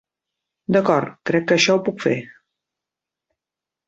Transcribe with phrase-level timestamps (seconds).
[0.75, 2.15] D'acord, crec que això ho puc fer.